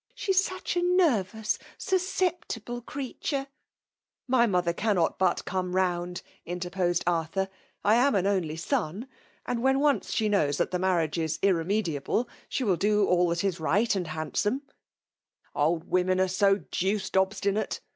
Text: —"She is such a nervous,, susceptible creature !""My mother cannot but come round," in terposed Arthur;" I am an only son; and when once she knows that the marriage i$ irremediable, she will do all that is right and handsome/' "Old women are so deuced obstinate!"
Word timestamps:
—"She 0.15 0.31
is 0.31 0.43
such 0.43 0.75
a 0.75 0.81
nervous,, 0.81 1.59
susceptible 1.77 2.81
creature 2.81 3.45
!""My 4.35 4.47
mother 4.47 4.73
cannot 4.73 5.19
but 5.19 5.45
come 5.45 5.75
round," 5.75 6.23
in 6.43 6.59
terposed 6.59 7.03
Arthur;" 7.05 7.49
I 7.85 7.93
am 7.97 8.15
an 8.15 8.25
only 8.25 8.55
son; 8.55 9.07
and 9.45 9.61
when 9.61 9.79
once 9.79 10.11
she 10.11 10.27
knows 10.27 10.57
that 10.57 10.71
the 10.71 10.79
marriage 10.79 11.19
i$ 11.19 11.27
irremediable, 11.43 12.27
she 12.49 12.63
will 12.63 12.77
do 12.77 13.05
all 13.05 13.27
that 13.29 13.43
is 13.43 13.59
right 13.59 13.95
and 13.95 14.07
handsome/' 14.07 14.63
"Old 15.53 15.83
women 15.87 16.19
are 16.19 16.27
so 16.27 16.55
deuced 16.71 17.15
obstinate!" 17.15 17.79